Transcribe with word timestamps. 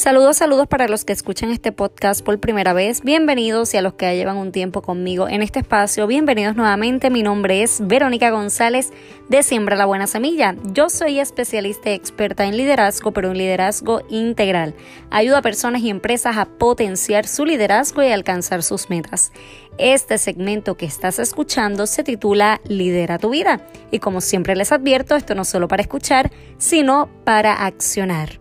Saludos, 0.00 0.38
saludos 0.38 0.66
para 0.66 0.88
los 0.88 1.04
que 1.04 1.12
escuchan 1.12 1.50
este 1.50 1.72
podcast 1.72 2.24
por 2.24 2.40
primera 2.40 2.72
vez. 2.72 3.02
Bienvenidos 3.02 3.74
y 3.74 3.76
a 3.76 3.82
los 3.82 3.92
que 3.92 4.06
ya 4.06 4.14
llevan 4.14 4.38
un 4.38 4.50
tiempo 4.50 4.80
conmigo 4.80 5.28
en 5.28 5.42
este 5.42 5.58
espacio, 5.58 6.06
bienvenidos 6.06 6.56
nuevamente. 6.56 7.10
Mi 7.10 7.22
nombre 7.22 7.62
es 7.62 7.86
Verónica 7.86 8.30
González 8.30 8.94
de 9.28 9.42
Siembra 9.42 9.76
la 9.76 9.84
Buena 9.84 10.06
Semilla. 10.06 10.56
Yo 10.72 10.88
soy 10.88 11.20
especialista 11.20 11.90
y 11.90 11.92
experta 11.92 12.46
en 12.46 12.56
liderazgo, 12.56 13.12
pero 13.12 13.30
en 13.30 13.36
liderazgo 13.36 14.00
integral. 14.08 14.74
Ayudo 15.10 15.36
a 15.36 15.42
personas 15.42 15.82
y 15.82 15.90
empresas 15.90 16.38
a 16.38 16.46
potenciar 16.46 17.28
su 17.28 17.44
liderazgo 17.44 18.02
y 18.02 18.06
alcanzar 18.06 18.62
sus 18.62 18.88
metas. 18.88 19.32
Este 19.76 20.16
segmento 20.16 20.78
que 20.78 20.86
estás 20.86 21.18
escuchando 21.18 21.86
se 21.86 22.04
titula 22.04 22.62
Lidera 22.64 23.18
tu 23.18 23.28
vida. 23.28 23.66
Y 23.90 23.98
como 23.98 24.22
siempre 24.22 24.56
les 24.56 24.72
advierto, 24.72 25.14
esto 25.14 25.34
no 25.34 25.42
es 25.42 25.48
solo 25.48 25.68
para 25.68 25.82
escuchar, 25.82 26.30
sino 26.56 27.10
para 27.24 27.66
accionar. 27.66 28.39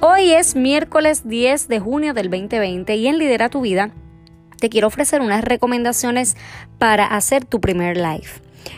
Hoy 0.00 0.30
es 0.30 0.54
miércoles 0.54 1.28
10 1.28 1.66
de 1.66 1.80
junio 1.80 2.14
del 2.14 2.30
2020 2.30 2.94
y 2.94 3.08
en 3.08 3.18
Lidera 3.18 3.48
tu 3.48 3.62
vida 3.62 3.90
te 4.60 4.68
quiero 4.68 4.86
ofrecer 4.86 5.20
unas 5.20 5.42
recomendaciones 5.42 6.36
para 6.78 7.04
hacer 7.04 7.44
tu 7.44 7.60
primer 7.60 7.96
live. 7.96 8.28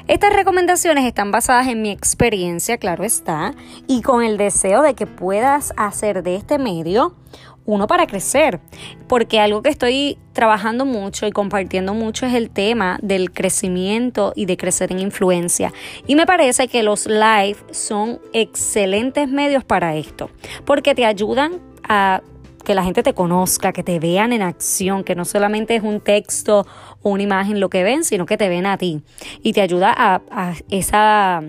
Estas 0.09 0.33
recomendaciones 0.33 1.05
están 1.05 1.31
basadas 1.31 1.69
en 1.69 1.83
mi 1.83 1.91
experiencia, 1.91 2.79
claro 2.79 3.05
está, 3.05 3.53
y 3.87 4.01
con 4.01 4.23
el 4.23 4.39
deseo 4.39 4.81
de 4.81 4.95
que 4.95 5.07
puedas 5.07 5.75
hacer 5.77 6.23
de 6.23 6.37
este 6.37 6.59
medio 6.59 7.15
uno 7.65 7.87
para 7.87 8.07
crecer, 8.07 8.61
porque 9.07 9.41
algo 9.41 9.63
que 9.63 9.71
estoy 9.71 10.19
trabajando 10.33 10.85
mucho 10.85 11.27
y 11.27 11.31
compartiendo 11.31 11.95
mucho 11.95 12.27
es 12.27 12.35
el 12.35 12.51
tema 12.51 12.99
del 13.03 13.33
crecimiento 13.33 14.33
y 14.35 14.47
de 14.47 14.57
crecer 14.57 14.93
en 14.93 14.99
influencia. 15.01 15.73
Y 16.07 16.17
me 16.17 16.27
parece 16.27 16.69
que 16.69 16.83
los 16.83 17.07
live 17.07 17.57
son 17.71 18.21
excelentes 18.33 19.29
medios 19.29 19.65
para 19.65 19.97
esto, 19.97 20.31
porque 20.65 20.95
te 20.95 21.05
ayudan 21.05 21.61
a 21.89 22.23
que 22.65 22.75
la 22.75 22.85
gente 22.85 23.03
te 23.03 23.15
conozca, 23.15 23.73
que 23.73 23.83
te 23.83 23.99
vean 23.99 24.33
en 24.33 24.43
acción, 24.43 25.03
que 25.03 25.15
no 25.15 25.25
solamente 25.25 25.75
es 25.77 25.83
un 25.83 26.01
texto 26.01 26.67
o 27.03 27.11
una 27.11 27.23
imagen 27.23 27.59
lo 27.59 27.71
que 27.71 27.83
ven, 27.83 28.05
sino 28.05 28.27
que 28.27 28.37
te 28.37 28.49
ven 28.49 28.67
a 28.67 28.77
ti. 28.77 29.03
Y 29.43 29.55
te 29.55 29.63
ayuda 29.63 29.95
a, 29.97 30.21
a 30.31 30.55
esa 30.69 31.43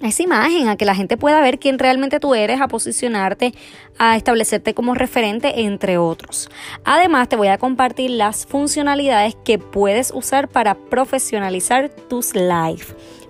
esa 0.00 0.22
imagen, 0.22 0.68
a 0.68 0.76
que 0.76 0.84
la 0.84 0.94
gente 0.94 1.16
pueda 1.16 1.40
ver 1.40 1.58
quién 1.58 1.78
realmente 1.78 2.20
tú 2.20 2.34
eres, 2.34 2.60
a 2.60 2.68
posicionarte, 2.68 3.52
a 3.98 4.16
establecerte 4.16 4.74
como 4.74 4.94
referente, 4.94 5.62
entre 5.62 5.98
otros. 5.98 6.48
Además, 6.84 7.28
te 7.28 7.36
voy 7.36 7.48
a 7.48 7.58
compartir 7.58 8.10
las 8.10 8.46
funcionalidades 8.46 9.36
que 9.44 9.58
puedes 9.58 10.12
usar 10.14 10.48
para 10.48 10.74
profesionalizar 10.74 11.88
tus 11.88 12.34
live. 12.34 12.84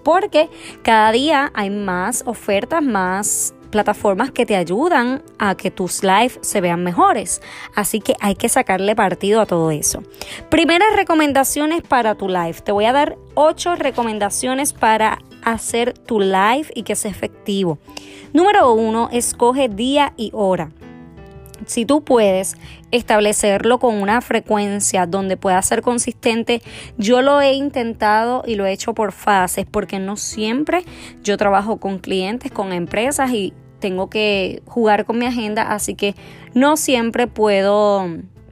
Porque 0.04 0.48
cada 0.82 1.12
día 1.12 1.50
hay 1.54 1.70
más 1.70 2.22
ofertas, 2.26 2.82
más 2.82 3.54
plataformas 3.70 4.30
que 4.30 4.46
te 4.46 4.56
ayudan 4.56 5.22
a 5.38 5.54
que 5.54 5.70
tus 5.70 6.02
live 6.02 6.32
se 6.40 6.60
vean 6.60 6.82
mejores. 6.82 7.40
Así 7.74 8.00
que 8.00 8.14
hay 8.20 8.34
que 8.34 8.48
sacarle 8.48 8.96
partido 8.96 9.40
a 9.40 9.46
todo 9.46 9.70
eso. 9.70 10.02
Primeras 10.48 10.94
recomendaciones 10.96 11.82
para 11.82 12.14
tu 12.14 12.28
live. 12.28 12.54
Te 12.64 12.72
voy 12.72 12.86
a 12.86 12.92
dar 12.92 13.16
ocho 13.34 13.76
recomendaciones 13.76 14.72
para 14.72 15.18
hacer 15.52 15.92
tu 15.92 16.20
live 16.20 16.66
y 16.74 16.82
que 16.82 16.96
sea 16.96 17.10
efectivo. 17.10 17.78
Número 18.32 18.72
uno, 18.72 19.08
escoge 19.12 19.68
día 19.68 20.12
y 20.16 20.30
hora. 20.34 20.70
Si 21.66 21.84
tú 21.84 22.02
puedes 22.02 22.56
establecerlo 22.90 23.78
con 23.78 24.00
una 24.00 24.20
frecuencia 24.20 25.06
donde 25.06 25.36
pueda 25.36 25.60
ser 25.62 25.82
consistente, 25.82 26.62
yo 26.96 27.20
lo 27.20 27.40
he 27.40 27.54
intentado 27.54 28.42
y 28.46 28.54
lo 28.54 28.64
he 28.64 28.72
hecho 28.72 28.94
por 28.94 29.12
fases 29.12 29.66
porque 29.70 29.98
no 29.98 30.16
siempre 30.16 30.84
yo 31.22 31.36
trabajo 31.36 31.78
con 31.78 31.98
clientes, 31.98 32.52
con 32.52 32.72
empresas 32.72 33.32
y 33.32 33.52
tengo 33.80 34.08
que 34.08 34.62
jugar 34.66 35.04
con 35.04 35.18
mi 35.18 35.26
agenda, 35.26 35.62
así 35.62 35.94
que 35.94 36.14
no 36.54 36.76
siempre 36.76 37.26
puedo 37.26 38.06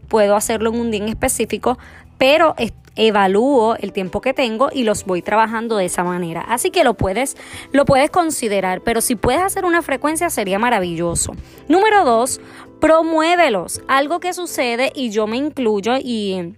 puedo 0.09 0.37
hacerlo 0.37 0.71
en 0.71 0.81
un 0.81 0.91
día 0.91 1.03
en 1.03 1.09
específico, 1.09 1.79
pero 2.19 2.55
evalúo 2.97 3.77
el 3.77 3.93
tiempo 3.93 4.21
que 4.21 4.33
tengo 4.33 4.71
y 4.73 4.83
los 4.83 5.05
voy 5.05 5.23
trabajando 5.23 5.77
de 5.77 5.85
esa 5.85 6.03
manera. 6.03 6.41
Así 6.41 6.71
que 6.71 6.83
lo 6.83 6.95
puedes, 6.95 7.37
lo 7.73 7.85
puedes 7.85 8.11
considerar, 8.11 8.81
pero 8.81 9.01
si 9.01 9.15
puedes 9.17 9.43
hacer 9.43 9.65
una 9.65 9.83
frecuencia 9.83 10.31
sería 10.31 10.59
maravilloso. 10.59 11.35
Número 11.69 12.05
dos, 12.05 12.41
promuévelos. 12.81 13.83
Algo 13.87 14.21
que 14.21 14.33
sucede 14.33 14.93
y 14.95 15.11
yo 15.11 15.27
me 15.27 15.37
incluyo 15.37 15.95
y 15.99 16.55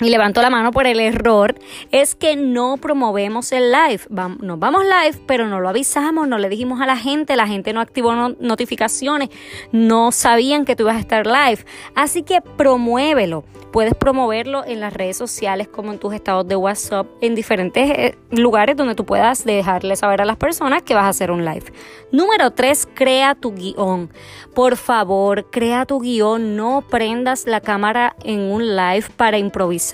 y 0.00 0.10
levanto 0.10 0.42
la 0.42 0.50
mano 0.50 0.72
por 0.72 0.86
el 0.86 1.00
error, 1.00 1.54
es 1.90 2.14
que 2.14 2.36
no 2.36 2.76
promovemos 2.76 3.50
el 3.52 3.72
live. 3.72 4.02
nos 4.10 4.58
vamos 4.58 4.84
live, 4.84 5.18
pero 5.26 5.46
no 5.46 5.60
lo 5.60 5.70
avisamos, 5.70 6.28
no 6.28 6.36
le 6.38 6.50
dijimos 6.50 6.80
a 6.80 6.86
la 6.86 6.96
gente, 6.96 7.34
la 7.34 7.46
gente 7.46 7.72
no 7.72 7.80
activó 7.80 8.12
notificaciones, 8.14 9.30
no 9.72 10.12
sabían 10.12 10.64
que 10.64 10.76
tú 10.76 10.82
ibas 10.82 10.96
a 10.96 11.00
estar 11.00 11.26
live. 11.26 11.64
Así 11.94 12.22
que 12.22 12.42
promuévelo. 12.42 13.44
Puedes 13.72 13.94
promoverlo 13.94 14.64
en 14.64 14.80
las 14.80 14.92
redes 14.92 15.18
sociales 15.18 15.68
como 15.68 15.92
en 15.92 15.98
tus 15.98 16.14
estados 16.14 16.46
de 16.48 16.56
WhatsApp, 16.56 17.06
en 17.20 17.34
diferentes 17.34 17.90
eh, 17.90 18.18
lugares 18.30 18.74
donde 18.74 18.94
tú 18.94 19.04
puedas 19.04 19.44
dejarle 19.44 19.96
saber 19.96 20.22
a 20.22 20.24
las 20.24 20.36
personas 20.36 20.82
que 20.82 20.94
vas 20.94 21.04
a 21.04 21.08
hacer 21.08 21.30
un 21.30 21.44
live. 21.44 21.64
Número 22.10 22.52
3, 22.52 22.88
crea 22.94 23.34
tu 23.34 23.52
guion. 23.52 24.10
Por 24.54 24.76
favor, 24.76 25.50
crea 25.50 25.84
tu 25.84 26.00
guion, 26.00 26.56
no 26.56 26.84
prendas 26.88 27.46
la 27.46 27.60
cámara 27.60 28.16
en 28.24 28.50
un 28.50 28.76
live 28.76 29.04
para 29.16 29.36
improvisar 29.36 29.85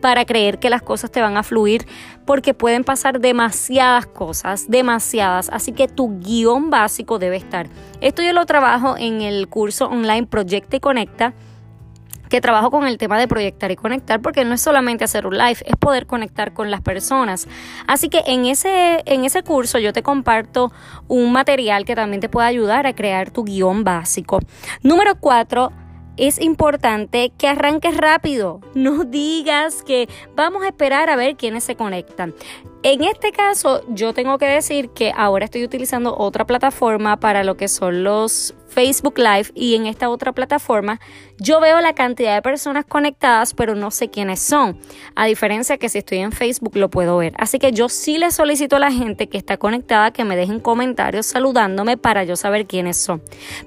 para 0.00 0.24
creer 0.24 0.58
que 0.58 0.70
las 0.70 0.82
cosas 0.82 1.10
te 1.10 1.20
van 1.20 1.36
a 1.36 1.42
fluir 1.42 1.86
porque 2.24 2.54
pueden 2.54 2.84
pasar 2.84 3.20
demasiadas 3.20 4.06
cosas, 4.06 4.70
demasiadas. 4.70 5.50
Así 5.50 5.72
que 5.72 5.88
tu 5.88 6.20
guion 6.20 6.70
básico 6.70 7.18
debe 7.18 7.36
estar. 7.36 7.68
Esto 8.00 8.22
yo 8.22 8.32
lo 8.32 8.46
trabajo 8.46 8.96
en 8.96 9.20
el 9.20 9.48
curso 9.48 9.86
online 9.86 10.26
Proyecta 10.26 10.76
y 10.76 10.80
Conecta 10.80 11.34
que 12.30 12.40
trabajo 12.40 12.70
con 12.70 12.86
el 12.86 12.96
tema 12.96 13.18
de 13.18 13.26
proyectar 13.26 13.70
y 13.72 13.76
conectar, 13.76 14.22
porque 14.22 14.44
no 14.44 14.54
es 14.54 14.62
solamente 14.62 15.04
hacer 15.04 15.26
un 15.26 15.36
live, 15.36 15.58
es 15.66 15.76
poder 15.76 16.06
conectar 16.06 16.54
con 16.54 16.70
las 16.70 16.80
personas. 16.80 17.48
Así 17.88 18.08
que 18.08 18.22
en 18.24 18.46
ese, 18.46 19.02
en 19.04 19.24
ese 19.24 19.42
curso 19.42 19.80
yo 19.80 19.92
te 19.92 20.04
comparto 20.04 20.72
un 21.08 21.32
material 21.32 21.84
que 21.84 21.96
también 21.96 22.20
te 22.20 22.28
puede 22.28 22.46
ayudar 22.46 22.86
a 22.86 22.94
crear 22.94 23.32
tu 23.32 23.44
guion 23.44 23.82
básico. 23.82 24.38
Número 24.82 25.16
cuatro, 25.18 25.72
es 26.20 26.40
importante 26.40 27.32
que 27.38 27.48
arranques 27.48 27.96
rápido. 27.96 28.60
No 28.74 29.04
digas 29.04 29.82
que 29.82 30.08
vamos 30.36 30.62
a 30.62 30.68
esperar 30.68 31.08
a 31.08 31.16
ver 31.16 31.36
quiénes 31.36 31.64
se 31.64 31.76
conectan. 31.76 32.34
En 32.82 33.04
este 33.04 33.32
caso, 33.32 33.82
yo 33.88 34.12
tengo 34.12 34.38
que 34.38 34.46
decir 34.46 34.90
que 34.90 35.12
ahora 35.16 35.46
estoy 35.46 35.64
utilizando 35.64 36.16
otra 36.16 36.46
plataforma 36.46 37.18
para 37.18 37.42
lo 37.42 37.56
que 37.56 37.68
son 37.68 38.04
los 38.04 38.54
Facebook 38.70 39.18
Live 39.18 39.50
y 39.54 39.74
en 39.74 39.86
esta 39.86 40.08
otra 40.08 40.32
plataforma 40.32 41.00
yo 41.38 41.60
veo 41.60 41.80
la 41.80 41.94
cantidad 41.94 42.34
de 42.34 42.42
personas 42.42 42.84
conectadas 42.84 43.54
pero 43.54 43.74
no 43.74 43.90
sé 43.90 44.08
quiénes 44.08 44.40
son. 44.40 44.78
A 45.14 45.26
diferencia 45.26 45.76
que 45.76 45.88
si 45.88 45.98
estoy 45.98 46.18
en 46.18 46.32
Facebook 46.32 46.76
lo 46.76 46.88
puedo 46.90 47.16
ver. 47.18 47.34
Así 47.36 47.58
que 47.58 47.72
yo 47.72 47.88
sí 47.88 48.18
le 48.18 48.30
solicito 48.30 48.76
a 48.76 48.78
la 48.78 48.92
gente 48.92 49.28
que 49.28 49.38
está 49.38 49.56
conectada 49.56 50.12
que 50.12 50.24
me 50.24 50.36
dejen 50.36 50.60
comentarios 50.60 51.26
saludándome 51.26 51.96
para 51.96 52.24
yo 52.24 52.36
saber 52.36 52.66
quiénes 52.66 52.96
son. 52.96 53.22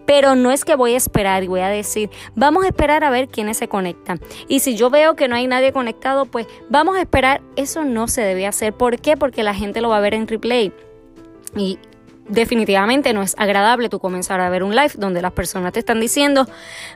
Pero 0.06 0.36
no 0.36 0.52
es 0.52 0.66
que 0.66 0.76
voy 0.76 0.94
a 0.94 0.98
esperar 0.98 1.44
y 1.44 1.48
voy 1.48 1.62
a 1.62 1.70
decir, 1.70 2.10
vamos 2.36 2.64
a 2.66 2.68
esperar 2.68 3.04
a 3.04 3.10
ver 3.10 3.28
quiénes 3.28 3.58
se 3.58 3.68
conectan. 3.68 4.20
Y 4.48 4.60
si 4.60 4.76
yo 4.76 4.90
veo 4.90 5.16
que 5.16 5.28
no 5.28 5.36
hay 5.36 5.48
nadie 5.48 5.74
conectado, 5.74 6.26
pues 6.26 6.48
vamos 6.70 6.96
a 6.96 7.02
esperar. 7.02 7.42
Eso 7.56 7.84
no 7.84 8.08
se 8.08 8.22
debe 8.22 8.48
hacer. 8.48 8.74
¿Por 8.74 9.00
qué? 9.00 9.18
Porque 9.18 9.44
la 9.44 9.54
gente 9.54 9.82
lo 9.82 9.90
va 9.90 9.98
a 9.98 10.02
ver 10.02 10.14
en 10.14 10.28
replay. 10.28 10.72
Y 11.56 11.78
definitivamente 12.28 13.14
no 13.14 13.22
es 13.22 13.36
agradable 13.38 13.90
tú 13.90 14.00
comenzar 14.00 14.40
a 14.40 14.50
ver 14.50 14.64
un 14.64 14.76
live 14.76 14.94
donde 14.98 15.22
las 15.22 15.32
personas 15.34 15.74
te 15.74 15.80
están 15.80 16.00
diciendo, 16.00 16.48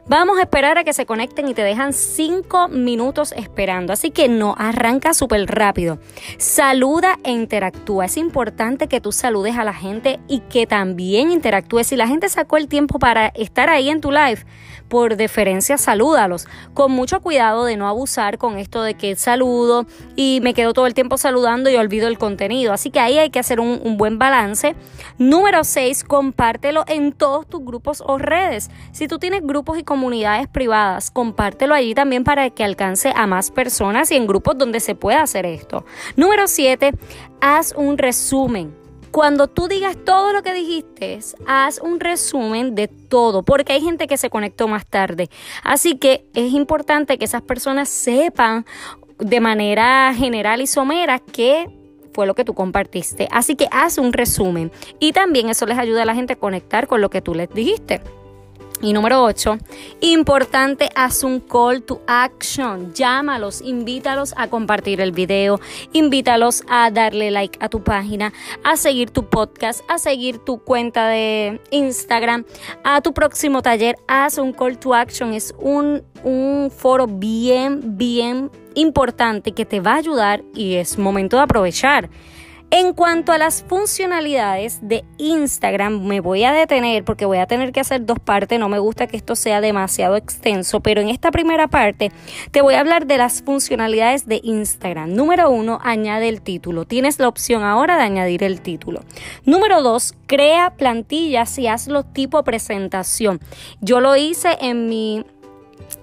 vamos 0.08 0.38
a 0.38 0.44
esperar 0.44 0.78
a 0.78 0.84
que 0.84 0.94
se 0.94 1.06
conecten 1.06 1.48
y 1.48 1.54
te 1.54 1.64
dejan 1.64 1.94
cinco 1.94 2.68
minutos 2.68 3.34
esperando. 3.34 3.94
Así 3.94 4.12
que 4.12 4.30
no, 4.30 4.56
arranca 4.58 5.14
súper 5.14 5.46
rápido. 5.48 6.00
Saluda 6.38 7.20
e 7.24 7.32
interactúa. 7.32 8.06
Es 8.06 8.18
importante 8.18 8.88
que 8.88 9.02
tú 9.02 9.12
saludes 9.12 9.58
a 9.58 9.64
la 9.64 9.74
gente 9.74 10.20
y 10.28 10.40
que 10.42 10.66
también 10.68 11.32
interactúes. 11.32 11.88
Si 11.88 11.96
la 11.96 12.08
gente 12.08 12.30
sacó 12.30 12.58
el 12.58 12.68
tiempo 12.68 13.00
para 13.00 13.28
estar 13.28 13.70
ahí 13.70 13.90
en 13.90 14.02
tu 14.02 14.12
live, 14.12 14.46
por 14.88 15.18
deferencia 15.18 15.78
salúdalos. 15.78 16.48
Con 16.74 16.92
mucho 16.92 17.20
cuidado 17.22 17.66
de 17.66 17.78
no 17.78 17.88
abusar 17.88 18.38
con 18.38 18.58
esto 18.58 18.84
de 18.84 18.94
que 18.94 19.16
saludo 19.16 19.86
y 20.16 20.40
me 20.42 20.54
quedo 20.54 20.74
todo 20.74 20.88
el 20.88 20.94
tiempo 20.94 21.18
saludando 21.18 21.70
y 21.70 21.76
olvido 21.76 22.08
el 22.08 22.18
contenido. 22.18 22.74
Así 22.74 22.90
que 22.90 23.00
ahí 23.00 23.18
hay 23.18 23.30
que 23.30 23.40
hacer 23.40 23.60
un, 23.60 23.80
un 23.84 23.98
buen 23.98 24.18
balance 24.18 24.76
Número 25.20 25.64
6, 25.64 26.04
compártelo 26.04 26.84
en 26.88 27.12
todos 27.12 27.48
tus 27.48 27.66
grupos 27.66 28.04
o 28.06 28.20
redes. 28.20 28.70
Si 28.92 29.08
tú 29.08 29.18
tienes 29.18 29.42
grupos 29.42 29.80
y 29.80 29.84
comunidades 29.84 30.48
privadas, 30.48 31.10
compártelo 31.10 31.74
allí 31.74 31.96
también 31.96 32.24
para 32.24 32.52
que 32.52 32.64
alcance 32.64 33.12
a 33.16 33.26
más 33.26 33.50
personas 33.50 34.12
y 34.12 34.16
en 34.16 34.28
grupos 34.28 34.60
donde 34.60 34.80
se 34.80 34.94
pueda 34.94 35.24
hacer 35.24 35.48
esto. 35.48 35.86
Número 36.16 36.48
7, 36.48 36.92
haz 37.42 37.74
un 37.76 37.98
resumen. 37.98 38.76
Cuando 39.10 39.48
tú 39.48 39.68
digas 39.68 39.98
todo 40.06 40.34
lo 40.34 40.44
que 40.44 40.54
dijiste, 40.54 41.18
haz 41.48 41.80
un 41.80 42.00
resumen 42.00 42.76
de 42.76 42.88
todo, 42.88 43.42
porque 43.42 43.74
hay 43.74 43.82
gente 43.82 44.06
que 44.06 44.18
se 44.18 44.30
conectó 44.30 44.68
más 44.68 44.86
tarde. 44.86 45.30
Así 45.64 45.98
que 45.98 46.28
es 46.36 46.54
importante 46.54 47.18
que 47.18 47.26
esas 47.26 47.42
personas 47.42 47.90
sepan 47.90 48.68
de 49.18 49.40
manera 49.40 50.14
general 50.14 50.62
y 50.62 50.68
somera 50.68 51.18
que 51.18 51.68
fue 52.18 52.26
lo 52.26 52.34
que 52.34 52.44
tú 52.44 52.56
compartiste. 52.56 53.28
Así 53.30 53.56
que 53.56 53.68
haz 53.70 54.00
un 54.00 54.12
resumen 54.12 54.72
y 55.00 55.12
también 55.12 55.50
eso 55.50 55.68
les 55.68 55.78
ayuda 55.78 56.02
a 56.02 56.06
la 56.06 56.16
gente 56.16 56.34
a 56.34 56.36
conectar 56.36 56.88
con 56.88 57.00
lo 57.00 57.12
que 57.12 57.22
tú 57.22 57.36
les 57.36 57.48
dijiste. 57.54 58.02
Y 58.80 58.94
número 58.94 59.24
8, 59.24 59.58
importante, 60.02 60.90
haz 60.96 61.24
un 61.24 61.40
call 61.40 61.82
to 61.82 62.00
action. 62.06 62.94
Llámalos, 62.94 63.62
invítalos 63.62 64.36
a 64.38 64.50
compartir 64.50 65.02
el 65.02 65.12
video, 65.12 65.60
invítalos 65.94 66.64
a 66.70 66.92
darle 66.92 67.32
like 67.32 67.58
a 67.60 67.70
tu 67.70 67.84
página, 67.84 68.34
a 68.64 68.78
seguir 68.78 69.10
tu 69.10 69.28
podcast, 69.30 69.82
a 69.90 69.98
seguir 69.98 70.38
tu 70.38 70.60
cuenta 70.60 71.08
de 71.08 71.60
Instagram, 71.72 72.46
a 72.84 73.02
tu 73.02 73.14
próximo 73.14 73.64
taller. 73.64 73.96
Haz 74.08 74.38
un 74.38 74.54
call 74.54 74.78
to 74.78 74.94
action. 74.94 75.34
Es 75.34 75.56
un, 75.58 76.04
un 76.24 76.70
foro 76.70 77.08
bien, 77.08 77.98
bien 77.98 78.52
importante 78.76 79.54
que 79.54 79.66
te 79.66 79.80
va 79.80 79.94
a 79.94 79.98
ayudar 79.98 80.44
y 80.54 80.76
es 80.76 81.00
momento 81.00 81.38
de 81.38 81.44
aprovechar. 81.44 82.12
En 82.70 82.92
cuanto 82.92 83.32
a 83.32 83.38
las 83.38 83.64
funcionalidades 83.64 84.80
de 84.82 85.06
Instagram, 85.18 86.06
me 86.06 86.20
voy 86.20 86.44
a 86.44 86.52
detener 86.52 87.06
porque 87.06 87.26
voy 87.26 87.38
a 87.38 87.46
tener 87.46 87.72
que 87.72 87.80
hacer 87.80 88.06
dos 88.06 88.20
partes. 88.20 88.60
No 88.60 88.68
me 88.68 88.78
gusta 88.78 89.08
que 89.08 89.16
esto 89.16 89.38
sea 89.38 89.62
demasiado 89.62 90.18
extenso, 90.18 90.82
pero 90.82 91.00
en 91.00 91.08
esta 91.08 91.32
primera 91.32 91.70
parte 91.70 92.12
te 92.52 92.62
voy 92.62 92.74
a 92.74 92.82
hablar 92.82 93.08
de 93.08 93.18
las 93.18 93.42
funcionalidades 93.42 94.28
de 94.28 94.42
Instagram. 94.44 95.14
Número 95.14 95.50
uno, 95.50 95.80
añade 95.82 96.28
el 96.28 96.42
título. 96.42 96.84
Tienes 96.84 97.20
la 97.20 97.30
opción 97.30 97.64
ahora 97.64 97.96
de 97.96 98.04
añadir 98.04 98.44
el 98.44 98.60
título. 98.60 99.00
Número 99.46 99.82
dos, 99.82 100.14
crea 100.26 100.72
plantillas 100.76 101.58
y 101.60 101.68
hazlo 101.68 102.04
tipo 102.04 102.44
presentación. 102.44 103.40
Yo 103.80 104.02
lo 104.02 104.18
hice 104.18 104.58
en 104.60 104.90
mi 104.90 105.26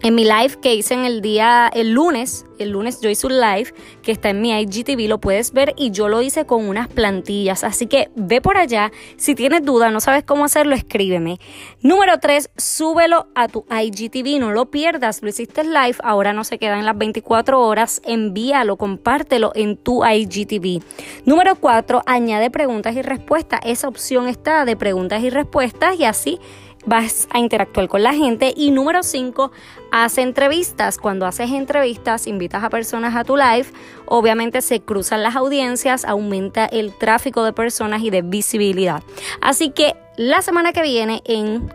en 0.04 0.14
mi 0.14 0.24
live 0.24 0.60
que 0.60 0.74
hice 0.74 0.92
en 0.92 1.06
el 1.06 1.22
día, 1.22 1.70
el 1.72 1.92
lunes, 1.92 2.44
el 2.58 2.68
lunes 2.68 3.00
yo 3.00 3.08
hice 3.08 3.26
un 3.26 3.40
live 3.40 3.72
que 4.02 4.12
está 4.12 4.28
en 4.28 4.42
mi 4.42 4.52
IGTV, 4.52 5.08
lo 5.08 5.18
puedes 5.18 5.54
ver 5.54 5.72
y 5.78 5.92
yo 5.92 6.10
lo 6.10 6.20
hice 6.20 6.44
con 6.44 6.68
unas 6.68 6.88
plantillas. 6.88 7.64
Así 7.64 7.86
que 7.86 8.10
ve 8.14 8.42
por 8.42 8.58
allá. 8.58 8.92
Si 9.16 9.34
tienes 9.34 9.64
duda, 9.64 9.90
no 9.90 10.00
sabes 10.00 10.22
cómo 10.22 10.44
hacerlo, 10.44 10.74
escríbeme. 10.74 11.40
Número 11.80 12.18
3, 12.20 12.50
súbelo 12.54 13.28
a 13.34 13.48
tu 13.48 13.64
IGTV, 13.70 14.40
no 14.40 14.52
lo 14.52 14.66
pierdas. 14.70 15.22
Lo 15.22 15.30
hiciste 15.30 15.64
live, 15.64 15.96
ahora 16.04 16.34
no 16.34 16.44
se 16.44 16.58
queda 16.58 16.78
en 16.78 16.84
las 16.84 16.98
24 16.98 17.58
horas. 17.62 18.02
Envíalo, 18.04 18.76
compártelo 18.76 19.52
en 19.54 19.78
tu 19.78 20.04
IGTV. 20.04 20.82
Número 21.24 21.54
4, 21.56 22.02
añade 22.04 22.50
preguntas 22.50 22.94
y 22.94 23.00
respuestas. 23.00 23.60
Esa 23.64 23.88
opción 23.88 24.28
está 24.28 24.66
de 24.66 24.76
preguntas 24.76 25.22
y 25.22 25.30
respuestas 25.30 25.98
y 25.98 26.04
así 26.04 26.38
vas 26.86 27.28
a 27.30 27.38
interactuar 27.38 27.88
con 27.88 28.02
la 28.02 28.12
gente. 28.12 28.52
Y 28.56 28.70
número 28.70 29.02
5, 29.02 29.50
hace 29.90 30.22
entrevistas. 30.22 30.98
Cuando 30.98 31.26
haces 31.26 31.50
entrevistas, 31.50 32.26
invitas 32.26 32.64
a 32.64 32.70
personas 32.70 33.14
a 33.16 33.24
tu 33.24 33.36
live, 33.36 33.66
obviamente 34.06 34.62
se 34.62 34.80
cruzan 34.80 35.22
las 35.22 35.36
audiencias, 35.36 36.04
aumenta 36.04 36.66
el 36.66 36.92
tráfico 36.96 37.44
de 37.44 37.52
personas 37.52 38.02
y 38.02 38.10
de 38.10 38.22
visibilidad. 38.22 39.02
Así 39.40 39.70
que 39.70 39.94
la 40.16 40.42
semana 40.42 40.72
que 40.72 40.82
viene 40.82 41.22
en 41.24 41.68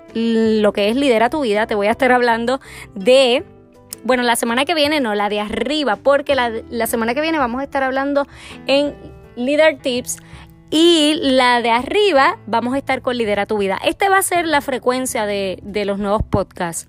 lo 0.62 0.74
que 0.74 0.90
es 0.90 0.96
Lidera 0.96 1.30
tu 1.30 1.42
vida, 1.42 1.68
te 1.68 1.76
voy 1.76 1.88
a 1.88 1.92
estar 1.92 2.12
hablando 2.12 2.60
de... 2.96 3.44
Bueno, 4.02 4.24
la 4.24 4.38
semana 4.38 4.64
que 4.64 4.76
viene 4.76 5.02
no, 5.02 5.14
la 5.14 5.28
de 5.28 5.42
arriba, 5.42 5.98
porque 5.98 6.34
la, 6.34 6.50
la 6.70 6.88
semana 6.88 7.14
que 7.14 7.20
viene 7.20 7.38
vamos 7.38 7.60
a 7.60 7.66
estar 7.66 7.84
hablando 7.84 8.28
en 8.66 8.96
Leader 9.36 9.78
Tips 9.80 10.20
y 10.70 11.16
la 11.22 11.62
de 11.62 11.72
arriba 11.72 12.38
vamos 12.46 12.76
a 12.76 12.78
estar 12.78 13.02
con 13.02 13.18
Lidera 13.18 13.46
tu 13.46 13.58
vida. 13.58 13.80
Esta 13.84 14.10
va 14.10 14.18
a 14.18 14.24
ser 14.24 14.46
la 14.46 14.62
frecuencia 14.62 15.26
de, 15.26 15.60
de 15.64 15.86
los 15.86 16.00
nuevos 16.00 16.24
podcasts. 16.24 16.88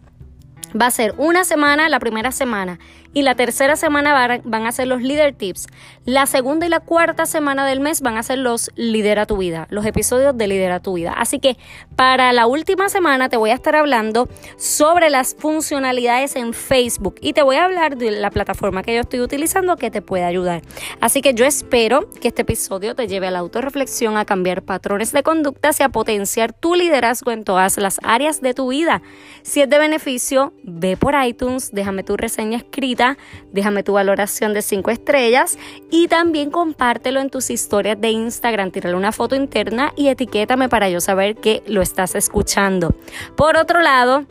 Va 0.81 0.87
a 0.87 0.91
ser 0.91 1.15
una 1.19 1.45
semana, 1.45 1.89
la 1.89 1.99
primera 1.99 2.31
semana, 2.31 2.79
y 3.13 3.23
la 3.23 3.35
tercera 3.35 3.77
semana 3.77 4.41
van 4.45 4.67
a 4.67 4.73
ser 4.73 4.87
los 4.87 5.03
Leader 5.03 5.35
Tips. 5.35 5.67
La 6.05 6.27
segunda 6.27 6.67
y 6.67 6.69
la 6.69 6.81
cuarta 6.81 7.27
semana 7.27 7.67
del 7.67 7.81
mes 7.81 8.01
van 8.01 8.17
a 8.17 8.23
ser 8.23 8.39
los 8.39 8.71
Lidera 8.77 9.27
tu 9.27 9.37
vida, 9.37 9.67
los 9.71 9.85
episodios 9.85 10.37
de 10.37 10.47
Lidera 10.47 10.81
tu 10.81 10.95
vida. 10.95 11.13
Así 11.17 11.39
que 11.39 11.57
para 11.97 12.33
la 12.33 12.47
última 12.47 12.89
semana 12.89 13.29
te 13.29 13.37
voy 13.37 13.51
a 13.51 13.55
estar 13.55 13.75
hablando 13.75 14.29
sobre 14.57 15.11
las 15.11 15.35
funcionalidades 15.35 16.37
en 16.37 16.53
Facebook 16.53 17.17
y 17.21 17.33
te 17.33 17.43
voy 17.43 17.57
a 17.57 17.65
hablar 17.65 17.97
de 17.97 18.13
la 18.13 18.31
plataforma 18.31 18.83
que 18.83 18.95
yo 18.95 19.01
estoy 19.01 19.21
utilizando 19.21 19.77
que 19.77 19.91
te 19.91 20.03
puede 20.03 20.25
ayudar. 20.25 20.63
Así 21.01 21.21
que 21.21 21.35
yo 21.35 21.45
espero 21.45 22.09
que 22.21 22.29
este 22.29 22.43
episodio 22.43 22.95
te 22.95 23.09
lleve 23.09 23.27
a 23.27 23.31
la 23.31 23.41
autorreflexión, 23.41 24.17
a 24.17 24.25
cambiar 24.25 24.63
patrones 24.63 25.13
de 25.13 25.23
conductas 25.23 25.81
y 25.81 25.83
a 25.83 25.89
potenciar 25.89 26.53
tu 26.53 26.75
liderazgo 26.75 27.33
en 27.33 27.45
todas 27.45 27.77
las 27.79 27.99
áreas 28.03 28.41
de 28.41 28.55
tu 28.55 28.69
vida. 28.69 29.03
Si 29.43 29.61
es 29.61 29.69
de 29.69 29.79
beneficio, 29.79 30.53
ve 30.63 30.97
por 30.97 31.15
iTunes, 31.25 31.71
déjame 31.73 32.05
tu 32.05 32.17
reseña 32.17 32.59
escrita 32.59 33.00
déjame 33.53 33.83
tu 33.83 33.93
valoración 33.95 34.55
de 34.55 34.63
5 34.63 34.91
estrellas 34.91 35.59
y 35.91 36.09
también 36.09 36.51
compártelo 36.51 37.21
en 37.21 37.31
tus 37.31 37.51
historias 37.51 38.01
de 38.01 38.11
Instagram, 38.11 38.71
tírale 38.71 38.97
una 38.97 39.13
foto 39.13 39.37
interna 39.37 39.93
y 39.97 40.09
etiquétame 40.09 40.69
para 40.69 40.89
yo 40.89 41.01
saber 41.01 41.37
que 41.37 41.63
lo 41.67 41.83
estás 41.83 42.15
escuchando. 42.15 42.95
Por 43.37 43.57
otro 43.57 43.81
lado, 43.81 44.25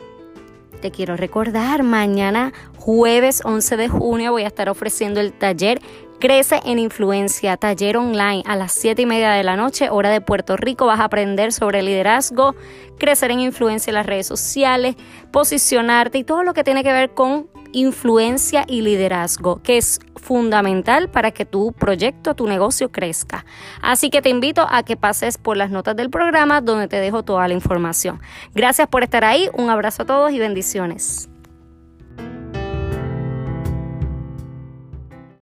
te 0.80 0.90
quiero 0.90 1.16
recordar, 1.16 1.82
mañana 1.82 2.52
jueves 2.78 3.42
11 3.44 3.76
de 3.76 3.88
junio 3.88 4.32
voy 4.32 4.42
a 4.44 4.46
estar 4.46 4.68
ofreciendo 4.68 5.20
el 5.20 5.32
taller 5.32 5.80
Crece 6.20 6.60
en 6.66 6.78
Influencia, 6.78 7.56
taller 7.56 7.96
online 7.96 8.42
a 8.44 8.54
las 8.54 8.72
7 8.72 9.00
y 9.00 9.06
media 9.06 9.30
de 9.30 9.42
la 9.42 9.56
noche, 9.56 9.88
hora 9.88 10.10
de 10.10 10.20
Puerto 10.20 10.58
Rico. 10.58 10.84
Vas 10.84 11.00
a 11.00 11.04
aprender 11.04 11.50
sobre 11.50 11.82
liderazgo, 11.82 12.54
crecer 12.98 13.30
en 13.30 13.40
influencia 13.40 13.90
en 13.90 13.94
las 13.94 14.04
redes 14.04 14.26
sociales, 14.26 14.96
posicionarte 15.32 16.18
y 16.18 16.24
todo 16.24 16.42
lo 16.42 16.52
que 16.52 16.62
tiene 16.62 16.84
que 16.84 16.92
ver 16.92 17.10
con 17.14 17.48
influencia 17.72 18.64
y 18.68 18.82
liderazgo, 18.82 19.62
que 19.62 19.78
es 19.78 20.00
fundamental 20.16 21.10
para 21.10 21.30
que 21.30 21.44
tu 21.44 21.72
proyecto, 21.72 22.34
tu 22.34 22.46
negocio 22.46 22.92
crezca. 22.92 23.44
Así 23.80 24.10
que 24.10 24.22
te 24.22 24.28
invito 24.28 24.66
a 24.68 24.82
que 24.82 24.96
pases 24.96 25.38
por 25.38 25.56
las 25.56 25.70
notas 25.70 25.96
del 25.96 26.10
programa 26.10 26.60
donde 26.60 26.88
te 26.88 26.96
dejo 26.96 27.22
toda 27.22 27.48
la 27.48 27.54
información. 27.54 28.20
Gracias 28.54 28.88
por 28.88 29.02
estar 29.02 29.24
ahí, 29.24 29.48
un 29.54 29.70
abrazo 29.70 30.02
a 30.02 30.06
todos 30.06 30.32
y 30.32 30.38
bendiciones. 30.38 31.29